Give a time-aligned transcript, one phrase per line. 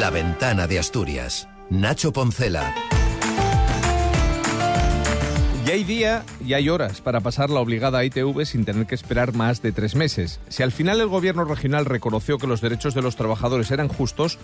[0.00, 1.46] La ventana de Asturias.
[1.68, 2.74] Nacho Poncela.
[5.66, 9.34] Ya hay día y hay horas para pasar la obligada ITV sin tener que esperar
[9.34, 10.40] más de tres meses.
[10.48, 14.38] Si al final el gobierno regional reconoció que los derechos de los trabajadores eran justos,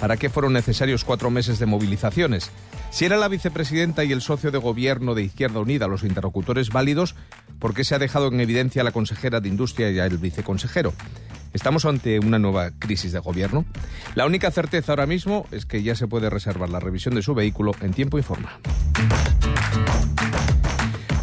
[0.00, 2.50] ¿para qué fueron necesarios cuatro meses de movilizaciones?
[2.90, 7.16] Si era la vicepresidenta y el socio de gobierno de Izquierda Unida los interlocutores válidos,
[7.58, 10.94] ¿por qué se ha dejado en evidencia la consejera de Industria y al viceconsejero?
[11.52, 13.64] ¿Estamos ante una nueva crisis de gobierno?
[14.14, 17.34] La única certeza ahora mismo es que ya se puede reservar la revisión de su
[17.34, 18.58] vehículo en tiempo y forma.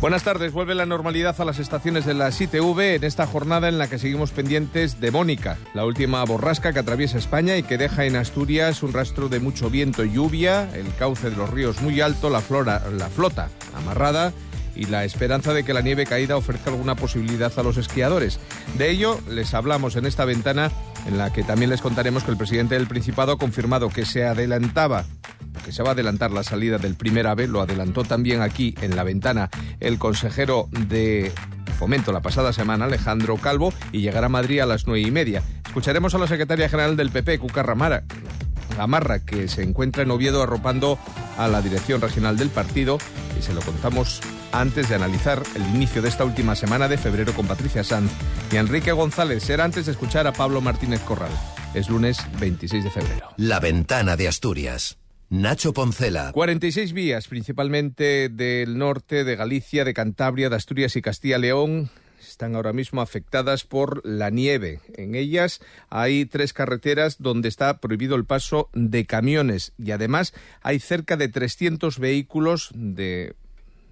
[0.02, 0.54] Buenas tardes.
[0.54, 4.00] Vuelve la normalidad a las estaciones de la ITV en esta jornada en la que
[4.00, 8.82] seguimos pendientes de Mónica, la última borrasca que atraviesa España y que deja en Asturias
[8.82, 12.42] un rastro de mucho viento y lluvia, el cauce de los ríos muy alto, la,
[12.92, 14.32] la flota amarrada
[14.80, 18.40] y la esperanza de que la nieve caída ofrezca alguna posibilidad a los esquiadores.
[18.78, 20.72] De ello les hablamos en esta ventana
[21.06, 24.26] en la que también les contaremos que el presidente del Principado ha confirmado que se
[24.26, 25.06] adelantaba
[25.66, 28.96] que se va a adelantar la salida del primer AVE, lo adelantó también aquí en
[28.96, 29.50] la ventana
[29.82, 31.34] el consejero de
[31.78, 35.44] Fomento la pasada semana, Alejandro Calvo, y llegará a Madrid a las nueve y media.
[35.66, 38.04] Escucharemos a la secretaria general del PP, Cuca Ramara,
[38.78, 40.98] Gamarra, que se encuentra en Oviedo arropando
[41.38, 42.98] a la dirección regional del partido,
[43.38, 47.34] y se lo contamos antes de analizar el inicio de esta última semana de febrero
[47.34, 48.12] con Patricia Sanz
[48.52, 49.44] y Enrique González.
[49.44, 51.32] Será antes de escuchar a Pablo Martínez Corral.
[51.74, 53.30] Es lunes 26 de febrero.
[53.38, 54.98] La ventana de Asturias.
[55.30, 56.32] Nacho Poncela.
[56.34, 61.92] 46 vías, principalmente del norte, de Galicia, de Cantabria, de Asturias y Castilla-León,
[62.30, 64.80] están ahora mismo afectadas por la nieve.
[64.96, 70.80] En ellas hay tres carreteras donde está prohibido el paso de camiones y además hay
[70.80, 73.36] cerca de 300 vehículos de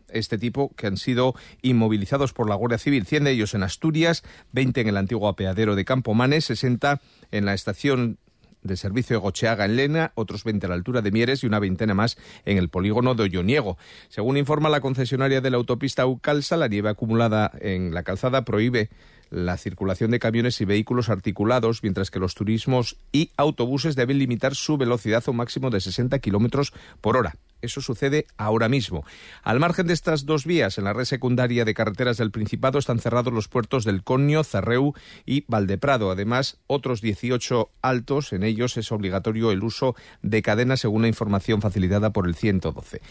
[0.10, 3.06] este tipo que han sido inmovilizados por la Guardia Civil.
[3.06, 7.54] 100 de ellos en Asturias, 20 en el antiguo apeadero de Campomanes, 60 en la
[7.54, 8.18] estación
[8.64, 11.60] de servicio de Gocheaga en Lena, otros 20 a la altura de Mieres y una
[11.60, 13.78] veintena más en el polígono de Olloniego.
[14.10, 18.90] Según informa la concesionaria de la autopista Ucalsa, la nieve acumulada en la calzada prohíbe
[19.30, 24.56] la circulación de camiones y vehículos articulados, mientras que los turismos y autobuses deben limitar
[24.56, 27.36] su velocidad a un máximo de 60 kilómetros por hora.
[27.62, 29.06] Eso sucede ahora mismo.
[29.44, 33.00] Al margen de estas dos vías, en la red secundaria de carreteras del Principado están
[33.00, 34.94] cerrados los puertos del Conio, Zarreu
[35.26, 36.12] y Valdeprado.
[36.12, 41.62] Además, otros 18 altos, en ellos es obligatorio el uso de cadenas según la información
[41.62, 43.02] facilitada por el 112.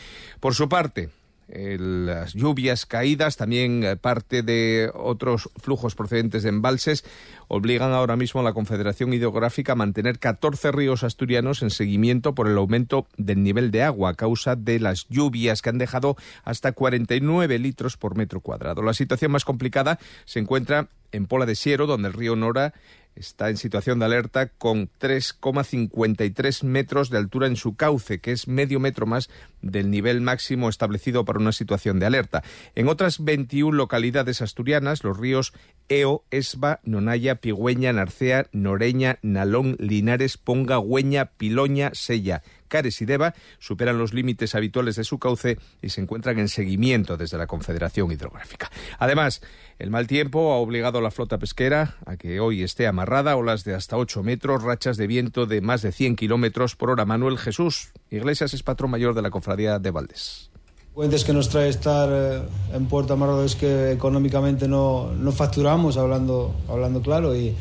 [0.40, 1.10] Por su parte,
[1.48, 7.04] las lluvias caídas, también eh, parte de otros flujos procedentes de embalses,
[7.48, 12.48] obligan ahora mismo a la Confederación Hidrográfica a mantener 14 ríos asturianos en seguimiento por
[12.48, 16.72] el aumento del nivel de agua a causa de las lluvias que han dejado hasta
[16.72, 18.82] 49 litros por metro cuadrado.
[18.82, 22.74] La situación más complicada se encuentra en Pola de Siero, donde el río Nora
[23.16, 28.46] está en situación de alerta con 3,53 metros de altura en su cauce, que es
[28.46, 29.28] medio metro más
[29.62, 32.44] del nivel máximo establecido para una situación de alerta.
[32.74, 35.52] En otras 21 localidades asturianas, los ríos
[35.88, 42.42] Eo, Esba, Nonaya, Pigüeña, Narcea, Noreña, Nalón, Linares, Ponga, Güeña, Piloña, Sella
[42.76, 47.16] Cares y Deva superan los límites habituales de su cauce y se encuentran en seguimiento
[47.16, 48.70] desde la Confederación Hidrográfica.
[48.98, 49.40] Además,
[49.78, 53.64] el mal tiempo ha obligado a la flota pesquera a que hoy esté amarrada, olas
[53.64, 57.06] de hasta 8 metros, rachas de viento de más de 100 kilómetros por hora.
[57.06, 60.50] Manuel Jesús Iglesias es patrón mayor de la Cofradía de Valdés
[60.96, 62.40] cuentes que nos trae estar eh,
[62.72, 67.54] en Puerto Amarrado es que económicamente no, no facturamos, hablando, hablando claro, y,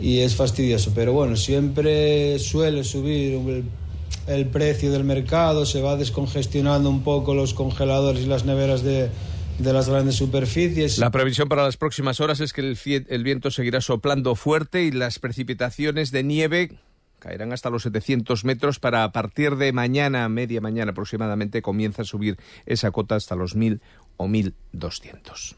[0.00, 0.90] y, es fastidioso.
[0.94, 3.64] Pero bueno, siempre suele subir el
[4.30, 9.10] el precio del mercado, se va descongestionando un poco los congeladores y las neveras de,
[9.58, 10.98] las grandes superficies.
[10.98, 14.90] La previsión para las próximas horas es que el, el, viento seguirá soplando fuerte y
[14.90, 16.70] las precipitaciones de nieve
[17.18, 22.04] caerán hasta los 700 metros para a partir de mañana, media mañana aproximadamente, comienza a
[22.06, 23.80] subir esa cota hasta los 1000
[24.16, 25.56] o 1200.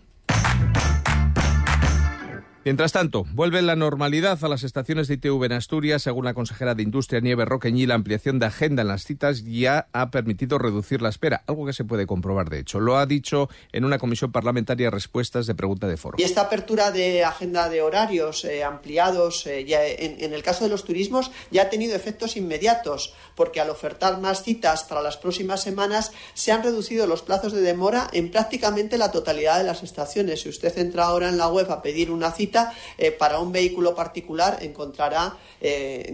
[2.64, 6.02] Mientras tanto, vuelve la normalidad a las estaciones de ITV en Asturias.
[6.02, 9.88] Según la consejera de Industria Nieve Roqueñí, la ampliación de agenda en las citas ya
[9.92, 12.78] ha permitido reducir la espera, algo que se puede comprobar de hecho.
[12.78, 16.18] Lo ha dicho en una comisión parlamentaria respuestas de pregunta de foro.
[16.20, 20.62] Y esta apertura de agenda de horarios eh, ampliados eh, ya en, en el caso
[20.62, 25.16] de los turismos ya ha tenido efectos inmediatos, porque al ofertar más citas para las
[25.16, 29.82] próximas semanas se han reducido los plazos de demora en prácticamente la totalidad de las
[29.82, 30.42] estaciones.
[30.42, 32.72] Si usted entra ahora en la web a pedir una cita, cita,
[33.18, 35.36] para un vehículo particular encontrará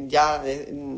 [0.07, 0.43] ya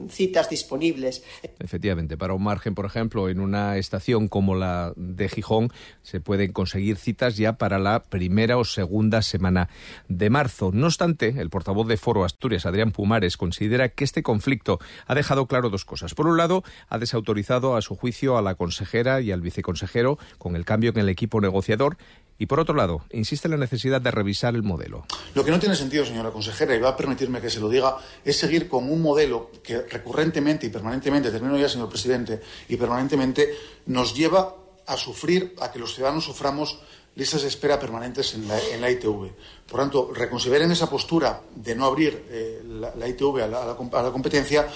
[0.09, 1.23] citas disponibles.
[1.59, 5.73] Efectivamente, para un margen, por ejemplo, en una estación como la de Gijón,
[6.03, 9.69] se pueden conseguir citas ya para la primera o segunda semana
[10.09, 10.71] de marzo.
[10.73, 15.47] No obstante, el portavoz de Foro Asturias, Adrián Pumares, considera que este conflicto ha dejado
[15.47, 16.15] claro dos cosas.
[16.15, 20.57] Por un lado, ha desautorizado a su juicio a la consejera y al viceconsejero con
[20.57, 21.97] el cambio en el equipo negociador
[22.41, 25.05] y por otro lado, insiste en la necesidad de revisar el modelo.
[25.35, 27.99] Lo que no tiene sentido, señora consejera, y va a permitirme que se lo diga,
[28.25, 33.55] es seguir con un modelo que recurrentemente y permanentemente, termino ya, señor presidente, y permanentemente
[33.87, 34.57] nos lleva
[34.87, 36.81] a sufrir, a que los ciudadanos suframos
[37.15, 39.33] listas de espera permanentes en la, ITV.
[39.69, 44.67] Por tanto, reconsideren esa postura de no abrir eh, la, ITV a la competencia.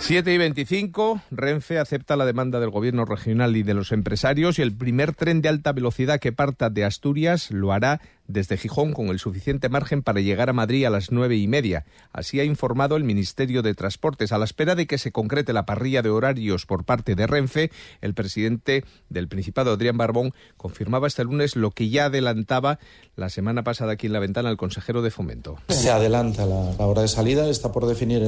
[0.00, 4.62] 7 y 25, Renfe acepta la demanda del gobierno regional y de los empresarios y
[4.62, 9.08] el primer tren de alta velocidad que parta de Asturias lo hará desde Gijón con
[9.08, 11.84] el suficiente margen para llegar a Madrid a las nueve y media.
[12.12, 14.32] Así ha informado el Ministerio de Transportes.
[14.32, 17.70] A la espera de que se concrete la parrilla de horarios por parte de Renfe,
[18.02, 22.78] el presidente del Principado, Adrián Barbón, confirmaba este lunes lo que ya adelantaba
[23.16, 25.56] la semana pasada aquí en la ventana el consejero de Fomento.
[25.68, 28.22] Se adelanta la, hora de salida, está por definir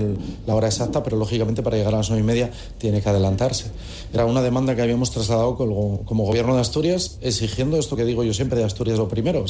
[0.47, 3.70] la hora exacta, pero lógicamente para llegar a las nueve y media tiene que adelantarse.
[4.12, 8.32] Era una demanda que habíamos trasladado como, gobierno de Asturias, exigiendo esto que digo yo
[8.32, 9.44] siempre de Asturias lo primero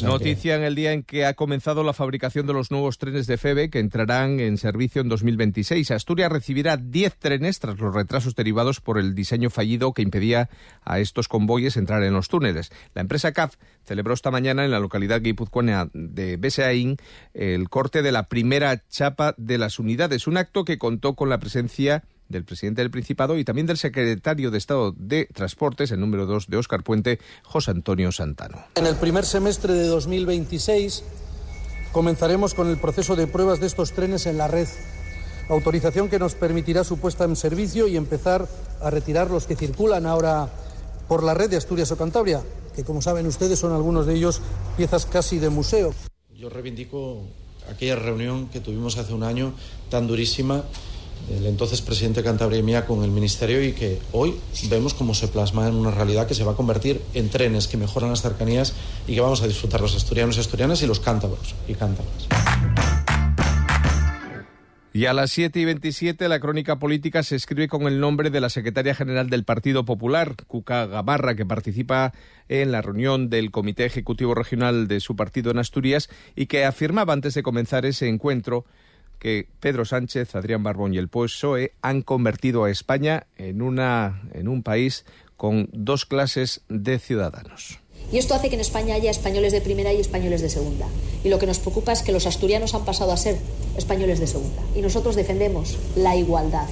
[0.49, 3.69] en el día en que ha comenzado la fabricación de los nuevos trenes de FEBE
[3.69, 5.91] que entrarán en servicio en 2026.
[5.91, 10.49] Asturias recibirá 10 trenes tras los retrasos derivados por el diseño fallido que impedía
[10.83, 12.73] a estos convoyes entrar en los túneles.
[12.95, 16.97] La empresa CAF celebró esta mañana en la localidad guipuzcoana de Beseaín
[17.35, 21.39] el corte de la primera chapa de las unidades, un acto que contó con la
[21.39, 26.27] presencia del presidente del Principado y también del secretario de Estado de Transportes, el número
[26.27, 28.65] 2 de Óscar Puente, José Antonio Santano.
[28.77, 31.05] En el primer semestre de 2026
[31.93, 34.69] comenzaremos con el proceso de pruebas de estos trenes en la red,
[35.49, 38.49] autorización que nos permitirá su puesta en servicio y empezar
[38.81, 40.49] a retirar los que circulan ahora
[41.09, 42.43] por la red de Asturias o Cantabria,
[42.75, 44.41] que como saben ustedes son algunos de ellos
[44.77, 45.93] piezas casi de museo.
[46.33, 47.25] Yo reivindico
[47.69, 49.53] aquella reunión que tuvimos hace un año
[49.91, 50.65] tan durísima
[51.31, 54.35] el entonces presidente Cantabria y mía con el Ministerio y que hoy
[54.69, 57.77] vemos cómo se plasma en una realidad que se va a convertir en trenes que
[57.77, 58.75] mejoran las cercanías
[59.07, 62.29] y que vamos a disfrutar los asturianos y asturianas y los cántabros y cántabras.
[64.93, 68.41] Y a las 7 y 27 la crónica política se escribe con el nombre de
[68.41, 72.13] la secretaria general del Partido Popular, Cuca Gabarra, que participa
[72.49, 77.13] en la reunión del Comité Ejecutivo Regional de su partido en Asturias y que afirmaba
[77.13, 78.65] antes de comenzar ese encuentro
[79.21, 84.49] que Pedro Sánchez, Adrián Barbón y el PSOE han convertido a España en, una, en
[84.49, 85.05] un país
[85.37, 87.79] con dos clases de ciudadanos.
[88.13, 90.87] Y esto hace que en España haya españoles de primera y españoles de segunda.
[91.23, 93.39] Y lo que nos preocupa es que los asturianos han pasado a ser
[93.77, 94.63] españoles de segunda.
[94.75, 96.67] Y nosotros defendemos la igualdad.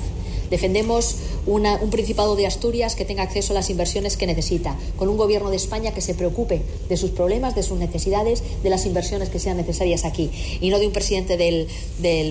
[0.51, 1.17] Defendemos
[1.47, 5.51] un Principado de Asturias que tenga acceso a las inversiones que necesita, con un Gobierno
[5.51, 9.39] de España que se preocupe de sus problemas, de sus necesidades, de las inversiones que
[9.39, 10.31] sean necesarias aquí,
[10.61, 11.69] y no de un presidente del,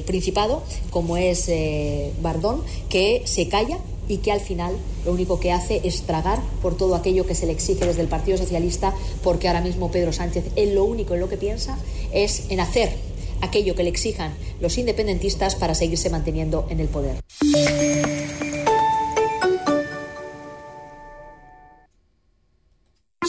[0.05, 3.77] Principado, como es eh, Bardón, que se calla
[4.07, 4.75] y que al final
[5.05, 8.07] lo único que hace es tragar por todo aquello que se le exige desde el
[8.07, 8.93] Partido Socialista,
[9.23, 11.77] porque ahora mismo Pedro Sánchez, él lo único en lo que piensa
[12.13, 12.91] es en hacer
[13.41, 17.17] aquello que le exijan los independentistas para seguirse manteniendo en el poder.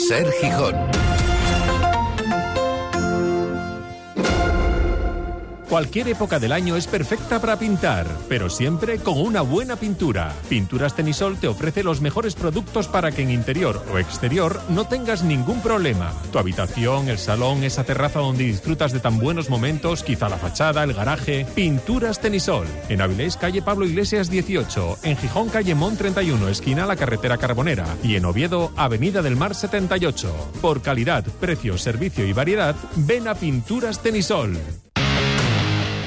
[0.08, 1.07] Ser Gijón.
[5.68, 10.34] Cualquier época del año es perfecta para pintar, pero siempre con una buena pintura.
[10.48, 15.22] Pinturas Tenisol te ofrece los mejores productos para que en interior o exterior no tengas
[15.22, 16.14] ningún problema.
[16.32, 20.84] Tu habitación, el salón, esa terraza donde disfrutas de tan buenos momentos, quizá la fachada,
[20.84, 21.46] el garaje.
[21.54, 22.66] Pinturas Tenisol.
[22.88, 25.00] En Avilés, calle Pablo Iglesias 18.
[25.02, 27.84] En Gijón, calle Mon 31, esquina la carretera Carbonera.
[28.02, 30.52] Y en Oviedo, avenida del Mar 78.
[30.62, 34.56] Por calidad, precio, servicio y variedad, ven a Pinturas Tenisol.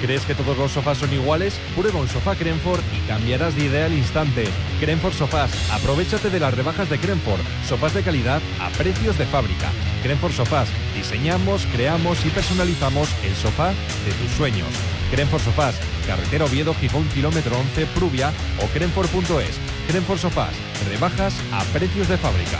[0.01, 1.59] ¿Crees que todos los sofás son iguales?
[1.75, 4.45] Prueba un sofá Crenford y cambiarás de idea al instante.
[4.79, 5.51] Crenford Sofás.
[5.71, 7.41] Aprovechate de las rebajas de Crenford.
[7.67, 9.69] Sofás de calidad a precios de fábrica.
[10.01, 10.69] Crenford Sofás.
[10.95, 14.69] Diseñamos, creamos y personalizamos el sofá de tus sueños.
[15.11, 15.79] Crenford Sofás.
[16.07, 19.59] Carretera Oviedo, Gijón, kilómetro 11, Prubia o crenford.es.
[19.87, 20.55] Crenford Sofás.
[20.89, 22.59] Rebajas a precios de fábrica.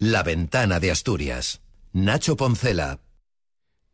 [0.00, 1.60] La ventana de Asturias.
[1.92, 2.98] Nacho Poncela.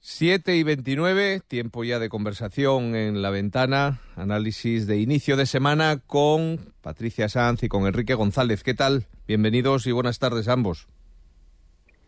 [0.09, 6.01] 7 y 29, tiempo ya de conversación en la ventana, análisis de inicio de semana
[6.07, 8.63] con Patricia Sanz y con Enrique González.
[8.63, 9.09] ¿Qué tal?
[9.27, 10.87] Bienvenidos y buenas tardes ambos.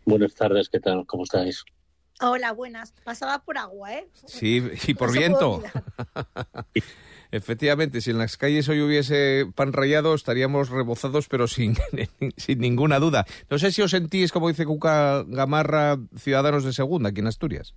[0.05, 1.05] Buenas tardes, ¿qué tal?
[1.07, 1.65] ¿Cómo estáis?
[2.21, 2.93] Hola, buenas.
[3.03, 4.07] Pasada por agua, ¿eh?
[4.25, 5.61] Sí, y por viento.
[7.31, 11.75] Efectivamente, si en las calles hoy hubiese pan rayado, estaríamos rebozados, pero sin,
[12.37, 13.25] sin ninguna duda.
[13.49, 17.75] No sé si os sentís, como dice Cuca Gamarra, ciudadanos de segunda aquí en Asturias.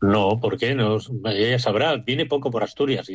[0.00, 0.74] No, ¿por qué?
[0.74, 3.06] No, ella sabrá, viene poco por Asturias,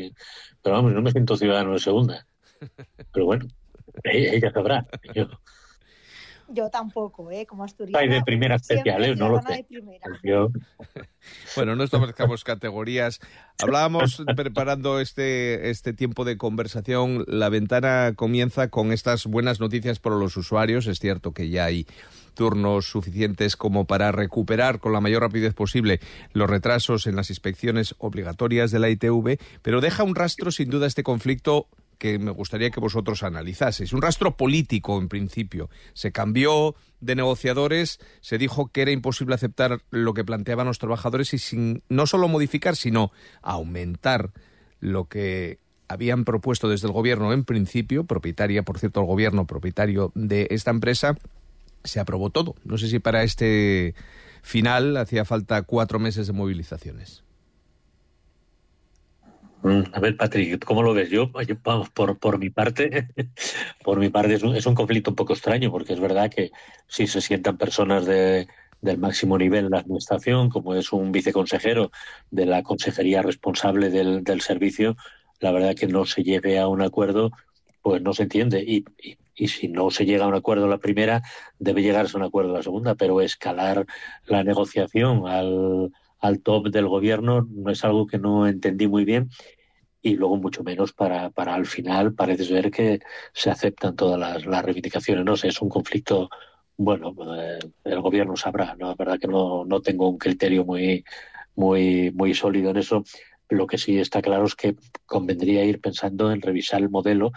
[0.62, 2.26] pero vamos, no me siento ciudadano de segunda.
[3.14, 3.48] Pero bueno,
[4.04, 4.86] ella, sabrá.
[5.16, 5.28] Yo...
[6.72, 7.46] tampoco, ¿eh?
[7.46, 8.00] Como asturiana.
[8.00, 9.16] Hay de primera especial, ¿eh?
[9.16, 9.66] No lo sé.
[11.56, 13.20] Bueno, no establezcamos categorías.
[13.62, 17.26] Hablábamos preparando este, este tiempo de conversación.
[17.28, 20.88] La ventana comienza con estas buenas noticias para los usuarios.
[20.88, 21.86] Es cierto que ya hay
[22.34, 26.00] turnos suficientes como para recuperar con la mayor rapidez posible
[26.34, 30.88] los retrasos en las inspecciones obligatorias de la ITV, pero deja un rastro sin duda
[30.88, 31.68] este conflicto
[32.02, 33.94] que me gustaría que vosotros analizaseis.
[33.94, 35.70] Un rastro político, en principio.
[35.94, 41.32] Se cambió de negociadores, se dijo que era imposible aceptar lo que planteaban los trabajadores
[41.36, 43.12] y sin no solo modificar, sino
[43.44, 44.32] aumentar
[44.80, 50.12] lo que habían propuesto desde el gobierno en principio, propietaria, por cierto, el gobierno propietario
[50.16, 51.20] de esta empresa,
[51.84, 52.56] se aprobó todo.
[52.64, 53.94] No sé si para este
[54.42, 57.24] final hacía falta cuatro meses de movilizaciones.
[59.64, 61.10] Mm, a ver, Patrick, ¿cómo lo ves?
[61.10, 61.32] Yo,
[61.64, 63.08] vamos, por, por mi parte,
[63.84, 66.52] por mi parte es un, es un, conflicto un poco extraño, porque es verdad que
[66.88, 68.48] si se sientan personas de,
[68.82, 71.92] del máximo nivel en la administración, como es un viceconsejero
[72.32, 74.98] de la consejería responsable del, del servicio,
[75.40, 77.32] la verdad que no se llegue a un acuerdo,
[77.84, 78.64] pues no se entiende.
[78.66, 81.22] Y, y, y si no se llega a un acuerdo la primera,
[81.60, 83.86] debe llegarse a un acuerdo la segunda, pero escalar
[84.26, 85.92] la negociación al,
[86.22, 89.30] al top del gobierno no es algo que no entendí muy bien
[90.02, 93.00] y luego mucho menos para, para al final parece ser que
[93.34, 95.26] se aceptan todas las, reivindicaciones.
[95.26, 96.30] No sé, es un conflicto,
[96.78, 98.90] bueno, eh, el gobierno sabrá, ¿no?
[98.90, 101.04] La verdad que no, no tengo un criterio muy,
[101.56, 103.04] muy, muy sólido en eso.
[103.50, 104.76] Lo que sí está claro es que
[105.06, 107.32] convendría ir pensando en revisar el modelo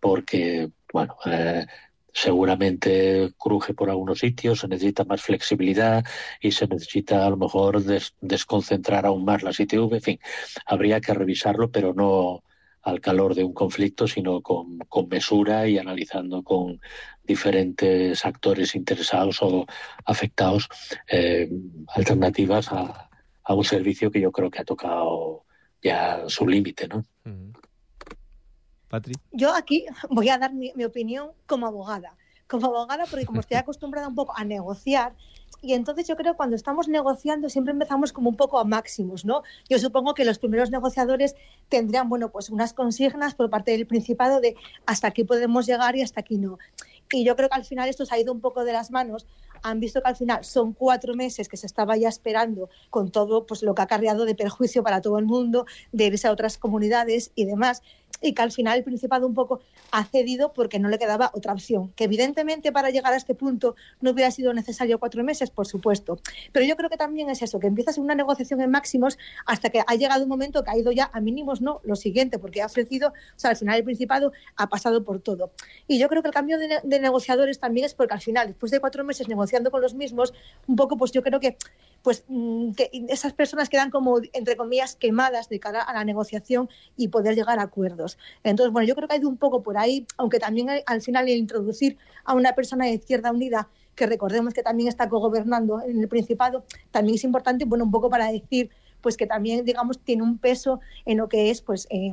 [0.00, 1.66] porque bueno, eh,
[2.12, 6.04] seguramente cruje por algunos sitios, se necesita más flexibilidad
[6.40, 7.82] y se necesita a lo mejor
[8.20, 9.94] desconcentrar aún más la ITV.
[9.94, 10.20] En fin,
[10.66, 12.42] habría que revisarlo, pero no
[12.82, 16.80] al calor de un conflicto, sino con, mesura y analizando con
[17.24, 19.66] diferentes actores interesados o
[20.04, 20.68] afectados
[21.06, 21.50] eh,
[21.94, 23.04] alternativas a,
[23.50, 25.46] un servicio que yo creo que ha tocado
[25.82, 27.02] ya su límite, ¿no?
[29.32, 32.14] Yo aquí voy a dar mi, opinión como abogada.
[32.46, 35.14] Como abogada, porque como estoy acostumbrada un poco a negociar,
[35.60, 39.24] y entonces yo creo que cuando estamos negociando siempre empezamos como un poco a máximos,
[39.24, 39.42] ¿no?
[39.68, 41.34] Yo supongo que los primeros negociadores
[41.68, 44.54] tendrían, bueno, pues unas consignas por parte del Principado de
[44.86, 46.58] hasta aquí podemos llegar y hasta aquí no.
[47.10, 49.26] Y yo creo que al final esto se ha ido un poco de las manos.
[49.62, 53.44] Han visto que al final son cuatro meses que se estaba ya esperando con todo
[53.46, 56.58] pues, lo que ha acarreado de perjuicio para todo el mundo, de irse a otras
[56.58, 57.82] comunidades y demás
[58.20, 59.60] y que al final el Principado un poco
[59.90, 61.92] ha cedido porque no le quedaba otra opción.
[61.94, 66.18] Que evidentemente para llegar a este punto no hubiera sido necesario cuatro meses, por supuesto.
[66.52, 69.82] Pero yo creo que también es eso, que empiezas una negociación en máximos hasta que
[69.86, 72.66] ha llegado un momento que ha ido ya a mínimos, no, lo siguiente, porque ha
[72.66, 75.52] ofrecido, o sea, al final el Principado ha pasado por todo.
[75.86, 78.72] Y yo creo que el cambio de, de negociadores también es porque al final, después
[78.72, 80.34] de cuatro meses negociando con los mismos,
[80.66, 81.56] un poco, pues yo creo que
[82.02, 86.68] pues mm, que esas personas quedan como, entre comillas, quemadas de cara a la negociación
[86.96, 88.18] y poder llegar a acuerdos.
[88.44, 91.28] Entonces, bueno, yo creo que ha ido un poco por ahí, aunque también al final
[91.28, 96.00] el introducir a una persona de Izquierda Unida, que recordemos que también está cogobernando en
[96.00, 100.22] el Principado, también es importante, bueno, un poco para decir, pues que también, digamos, tiene
[100.22, 101.86] un peso en lo que es, pues...
[101.90, 102.12] Eh,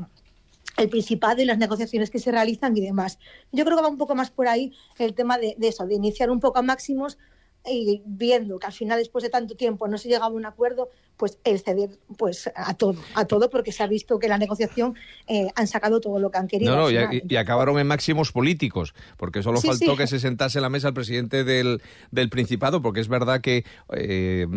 [0.77, 3.18] el Principado y las negociaciones que se realizan y demás.
[3.54, 5.96] Yo creo que va un poco más por ahí el tema de, de eso, de
[5.96, 7.18] iniciar un poco a máximos
[7.67, 10.89] y viendo que al final después de tanto tiempo no se llegaba a un acuerdo,
[11.17, 14.95] pues el ceder pues a todo, a todo porque se ha visto que la negociación
[15.27, 16.75] eh, han sacado todo lo que han querido.
[16.75, 20.69] No, no, y, acabaron en máximos políticos, porque solo faltó que se sentase en la
[20.69, 21.81] mesa el presidente del,
[22.12, 24.48] del Principado, porque es verdad que eh,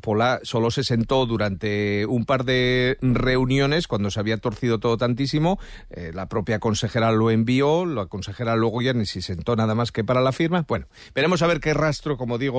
[0.00, 5.58] Pola solo se sentó durante un par de reuniones cuando se había torcido todo tantísimo,
[5.90, 9.92] eh, la propia consejera lo envió, la consejera luego ya ni se sentó nada más
[9.92, 10.64] que para la firma.
[10.66, 12.49] Bueno, veremos a ver qué rastro, como digo,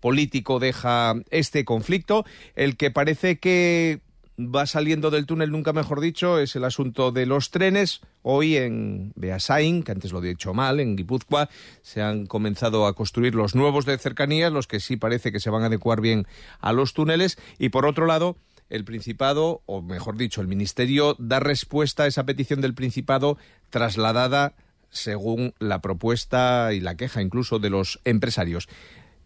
[0.00, 4.00] político deja este conflicto, el que parece que
[4.40, 8.00] va saliendo del túnel, nunca mejor dicho, es el asunto de los trenes.
[8.22, 11.48] Hoy en Beasain, que antes lo he dicho mal, en Guipúzcoa,
[11.82, 15.50] se han comenzado a construir los nuevos de cercanías, los que sí parece que se
[15.50, 16.26] van a adecuar bien
[16.60, 17.38] a los túneles.
[17.58, 18.36] Y por otro lado,
[18.68, 23.36] el Principado, o mejor dicho, el Ministerio, da respuesta a esa petición del Principado
[23.68, 24.54] trasladada
[24.90, 28.68] según la propuesta y la queja incluso de los empresarios.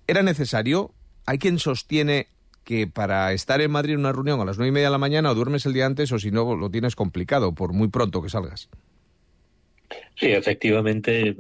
[0.07, 0.93] ¿Era necesario?
[1.27, 2.29] Hay quien sostiene
[2.65, 4.99] que para estar en Madrid en una reunión a las nueve y media de la
[4.99, 8.23] mañana o duermes el día antes o si no lo tienes complicado por muy pronto
[8.23, 8.69] que salgas.
[10.17, 11.37] Sí, efectivamente,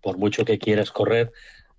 [0.00, 1.32] por mucho que quieras correr,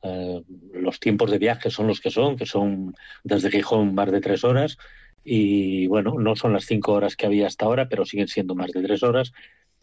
[0.04, 0.42] eh,
[0.74, 4.44] los tiempos de viaje son los que son, que son desde Gijón más de tres
[4.44, 4.78] horas
[5.24, 8.72] y bueno, no son las cinco horas que había hasta ahora, pero siguen siendo más
[8.72, 9.34] de tres horas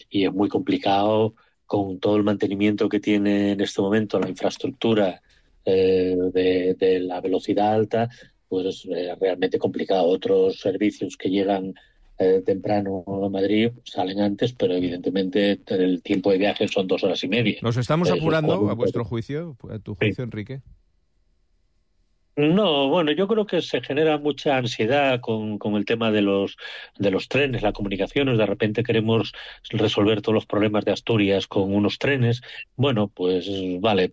[0.09, 1.35] y es muy complicado
[1.67, 5.21] con todo el mantenimiento que tiene en este momento la infraestructura
[5.65, 8.09] eh, de, la velocidad alta,
[8.49, 10.07] pues es eh, realmente complicado.
[10.07, 11.75] Otros servicios que llegan
[12.19, 17.23] eh, temprano a Madrid salen antes, pero evidentemente el tiempo de viaje son dos horas
[17.25, 17.59] y media.
[17.63, 20.61] ¿Nos estamos apurando a vuestro juicio, a tu juicio, Enrique?
[22.37, 26.57] No, bueno, yo creo que se genera mucha ansiedad con, con, el tema de los,
[26.99, 28.39] de los trenes, las comunicaciones.
[28.39, 29.33] De repente queremos
[29.71, 32.43] resolver todos los problemas de Asturias con unos trenes.
[32.75, 33.49] Bueno, pues
[33.81, 34.11] vale,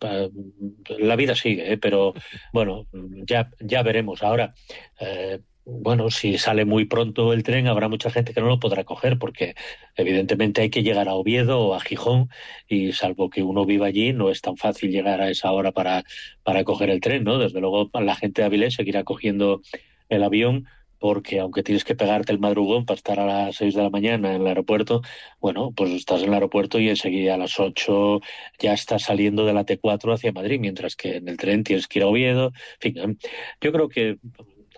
[1.00, 1.78] la vida sigue, ¿eh?
[1.80, 2.13] pero
[2.54, 2.86] bueno,
[3.25, 4.22] ya, ya veremos.
[4.22, 4.54] Ahora,
[5.00, 5.40] eh,
[5.80, 9.18] bueno, si sale muy pronto el tren, habrá mucha gente que no lo podrá coger,
[9.18, 9.56] porque
[9.96, 12.30] evidentemente hay que llegar a Oviedo o a Gijón,
[12.68, 16.04] y salvo que uno viva allí, no es tan fácil llegar a esa hora para,
[16.44, 17.38] para coger el tren, ¿no?
[17.38, 19.62] Desde luego, la gente de Avilés seguirá cogiendo
[20.10, 20.68] el avión,
[21.01, 24.36] porque aunque tienes que pegarte el madrugón para estar a las seis de la mañana
[24.36, 25.01] en el aeropuerto,
[25.40, 28.22] bueno, pues estás en el aeropuerto y enseguida a las ocho
[28.60, 32.00] ya estás saliendo de la T4 hacia Madrid, mientras que en el tren tienes que
[32.00, 32.51] ir a Oviedo.
[32.82, 33.20] En fin,
[33.62, 34.20] yo creo que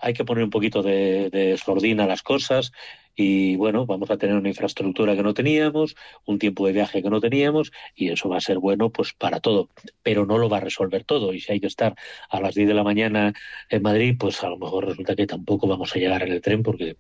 [0.04, 2.72] hay que poner un poquito de, de sordina a las cosas
[3.16, 5.96] y bueno, vamos a tener una infraestructura que no teníamos,
[6.26, 9.40] un tiempo de viaje que no teníamos y eso va a ser bueno pues para
[9.40, 9.70] todo,
[10.02, 11.96] pero no lo va a resolver todo y si hay que estar
[12.30, 13.34] a las 10 de la mañana
[13.70, 16.64] en Madrid, pues a lo mejor resulta que tampoco vamos a llegar en el tren
[16.64, 16.98] porque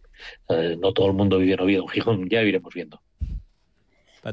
[0.49, 3.01] eh, no todo el mundo vive en Oviedo, en Gijón, ya iremos viendo.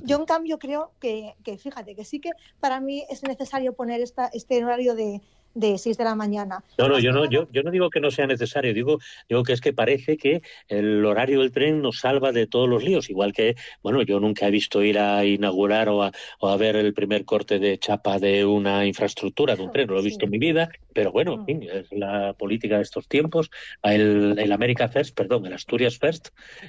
[0.04, 4.00] Yo, en cambio, creo que, que, fíjate, que sí que para mí es necesario poner
[4.00, 5.20] esta, este horario de,
[5.54, 6.62] de 6 de la mañana.
[6.78, 9.52] No, no, yo no, yo, yo no digo que no sea necesario, digo, digo que
[9.52, 13.32] es que parece que el horario del tren nos salva de todos los líos, igual
[13.32, 16.94] que, bueno, yo nunca he visto ir a inaugurar o a, o a ver el
[16.94, 20.30] primer corte de chapa de una infraestructura de un tren, no lo he visto en
[20.30, 23.50] mi vida, pero bueno, en fin, es la política de estos tiempos,
[23.82, 26.28] el, el America First, perdón, el Asturias First,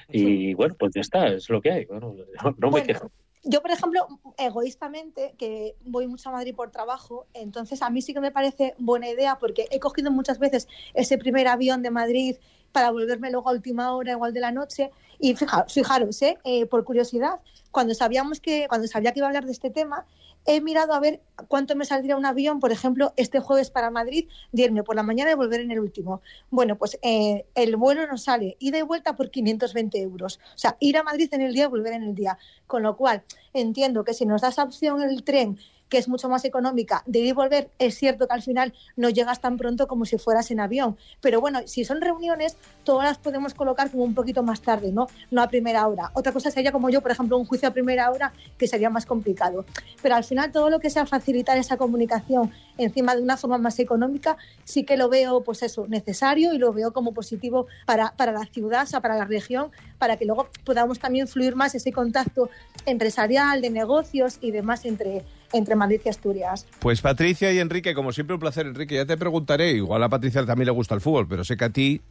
[0.09, 2.15] y bueno, pues ya está, es lo que hay, bueno,
[2.57, 3.11] no, me quejo.
[3.43, 8.13] Yo, por ejemplo, egoístamente, que voy mucho a Madrid por trabajo, entonces a mí sí
[8.13, 12.35] que me parece buena idea porque he cogido muchas veces ese primer avión de Madrid
[12.71, 14.91] para volverme luego a última hora, igual de la noche.
[15.19, 16.37] Y fijaros, fijaros ¿eh?
[16.43, 17.39] Eh, por curiosidad,
[17.71, 20.05] cuando sabíamos que, cuando sabía que iba a hablar de este tema,
[20.45, 24.27] he mirado a ver cuánto me saldría un avión, por ejemplo, este jueves para Madrid,
[24.51, 26.21] de por la mañana y volver en el último.
[26.49, 30.39] Bueno, pues eh, el vuelo nos sale ida y vuelta por 520 euros.
[30.55, 32.37] O sea, ir a Madrid en el día y volver en el día.
[32.67, 33.23] Con lo cual,
[33.53, 35.57] entiendo que si nos da esa opción el tren
[35.91, 39.09] que es mucho más económica, de ir y volver, es cierto que al final no
[39.09, 40.97] llegas tan pronto como si fueras en avión.
[41.19, 45.07] Pero bueno, si son reuniones, todas las podemos colocar como un poquito más tarde, ¿no?
[45.31, 46.09] No a primera hora.
[46.13, 49.05] Otra cosa sería como yo, por ejemplo, un juicio a primera hora, que sería más
[49.05, 49.65] complicado.
[50.01, 53.77] Pero al final todo lo que sea facilitar esa comunicación encima de una forma más
[53.79, 58.31] económica, sí que lo veo, pues eso, necesario y lo veo como positivo para, para
[58.31, 61.91] la ciudad, o sea, para la región, para que luego podamos también fluir más ese
[61.91, 62.49] contacto
[62.85, 66.65] empresarial, de negocios y demás entre entre Madrid y Asturias.
[66.79, 68.95] Pues Patricia y Enrique, como siempre un placer, Enrique.
[68.95, 71.69] Ya te preguntaré, igual a Patricia también le gusta el fútbol, pero sé que a
[71.69, 72.01] ti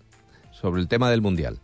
[0.50, 1.58] sobre el tema del Mundial.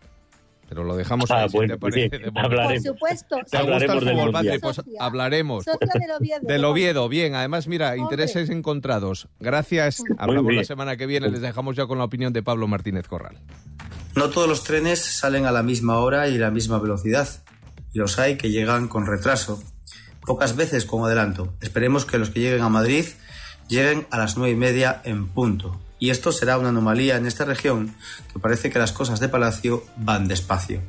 [0.69, 3.37] Pero lo dejamos ah, bueno, Por supuesto.
[3.49, 4.59] ¿Te gusta el fútbol, Patricia?
[4.61, 5.65] Pues hablaremos.
[6.43, 7.09] del Oviedo.
[7.09, 9.29] Bien, además, mira, intereses encontrados.
[9.39, 10.03] Gracias.
[10.19, 11.31] Hablamos la semana que viene.
[11.31, 13.39] Les dejamos ya con la opinión de Pablo Martínez Corral.
[14.17, 17.29] No todos los trenes salen a la misma hora y la misma velocidad.
[17.93, 19.62] Y los hay que llegan con retraso
[20.27, 21.55] pocas veces con adelanto.
[21.61, 23.07] Esperemos que los que lleguen a Madrid
[23.69, 25.81] lleguen a las nueve y media en punto.
[25.99, 27.95] Y esto será una anomalía en esta región
[28.33, 30.83] que parece que las cosas de Palacio van despacio.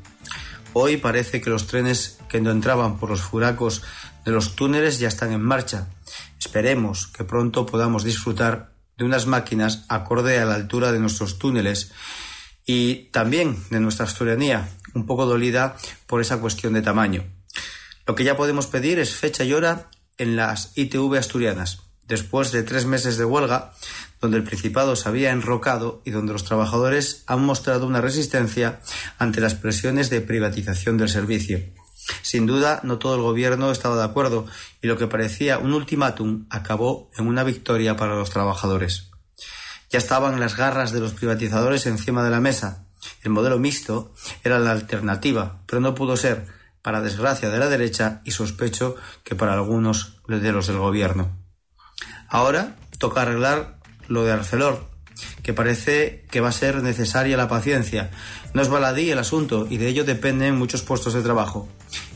[0.73, 3.83] Hoy parece que los trenes que no entraban por los furacos
[4.25, 5.87] de los túneles ya están en marcha.
[6.39, 11.93] Esperemos que pronto podamos disfrutar de unas máquinas acorde a la altura de nuestros túneles
[12.65, 17.23] y también de nuestra asturianía, un poco dolida por esa cuestión de tamaño.
[18.07, 22.63] Lo que ya podemos pedir es fecha y hora en las ITV asturianas, después de
[22.63, 23.73] tres meses de huelga,
[24.21, 28.79] donde el Principado se había enrocado y donde los trabajadores han mostrado una resistencia
[29.19, 31.59] ante las presiones de privatización del servicio.
[32.21, 34.45] Sin duda, no todo el gobierno estaba de acuerdo
[34.81, 39.11] y lo que parecía un ultimátum acabó en una victoria para los trabajadores.
[39.89, 42.85] Ya estaban las garras de los privatizadores encima de la mesa.
[43.23, 46.56] El modelo mixto era la alternativa, pero no pudo ser
[46.87, 48.95] para desgracia de la derecha y sospecho
[49.25, 51.37] que para algunos de los del gobierno.
[52.29, 54.87] Ahora toca arreglar lo de Arcelor,
[55.43, 58.09] que parece que va a ser necesaria la paciencia.
[58.53, 61.67] No es baladí el asunto y de ello dependen muchos puestos de trabajo.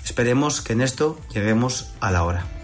[0.06, 2.61] Esperemos que en esto lleguemos a la hora.